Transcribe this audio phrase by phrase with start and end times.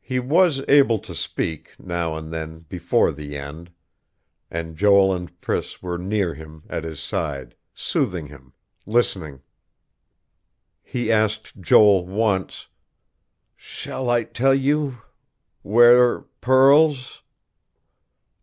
[0.00, 3.70] He was able to speak, now and then, before the end;
[4.50, 8.54] and Joel and Priss were near him, at his side, soothing him,
[8.86, 9.42] listening....
[10.82, 12.68] He asked Joel, once:
[13.54, 14.96] "Shall I tell you
[15.60, 17.20] where pearls..."